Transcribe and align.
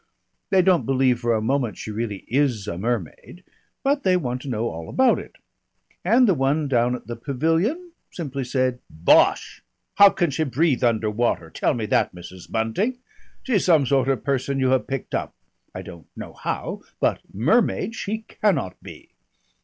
They 0.49 0.63
don't 0.63 0.87
believe 0.87 1.19
for 1.19 1.35
a 1.35 1.43
moment 1.43 1.77
she 1.77 1.91
really 1.91 2.25
is 2.27 2.67
a 2.67 2.75
mermaid, 2.75 3.43
but 3.83 4.01
they 4.01 4.17
want 4.17 4.41
to 4.41 4.49
know 4.49 4.67
all 4.67 4.89
about 4.89 5.19
it. 5.19 5.35
And 6.03 6.27
the 6.27 6.33
one 6.33 6.67
down 6.67 6.95
at 6.95 7.05
the 7.05 7.15
Pavilion 7.15 7.91
simply 8.09 8.43
said, 8.43 8.79
'Bosh! 8.89 9.61
How 9.97 10.09
can 10.09 10.31
she 10.31 10.43
breathe 10.43 10.83
under 10.83 11.11
water? 11.11 11.51
Tell 11.51 11.75
me 11.75 11.85
that, 11.85 12.15
Mrs. 12.15 12.51
Bunting. 12.51 12.97
She's 13.43 13.65
some 13.65 13.85
sort 13.85 14.09
of 14.09 14.23
person 14.23 14.59
you 14.59 14.69
have 14.69 14.87
picked 14.87 15.13
up, 15.13 15.35
I 15.75 15.83
don't 15.83 16.07
know 16.15 16.33
how, 16.33 16.81
but 16.99 17.21
mermaid 17.31 17.93
she 17.93 18.23
cannot 18.27 18.81
be.' 18.81 19.11